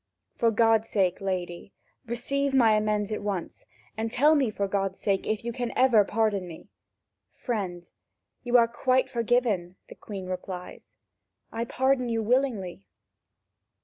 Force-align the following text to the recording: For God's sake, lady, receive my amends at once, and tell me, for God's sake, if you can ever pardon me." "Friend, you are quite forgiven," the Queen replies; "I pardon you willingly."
For 0.33 0.49
God's 0.49 0.89
sake, 0.89 1.21
lady, 1.21 1.73
receive 2.07 2.55
my 2.55 2.71
amends 2.73 3.11
at 3.11 3.21
once, 3.21 3.65
and 3.95 4.09
tell 4.09 4.33
me, 4.33 4.49
for 4.49 4.67
God's 4.67 4.97
sake, 4.99 5.27
if 5.27 5.43
you 5.45 5.53
can 5.53 5.71
ever 5.75 6.03
pardon 6.03 6.47
me." 6.47 6.69
"Friend, 7.33 7.87
you 8.41 8.57
are 8.57 8.67
quite 8.67 9.11
forgiven," 9.11 9.75
the 9.89 9.95
Queen 9.95 10.25
replies; 10.25 10.95
"I 11.51 11.65
pardon 11.65 12.09
you 12.09 12.23
willingly." 12.23 12.87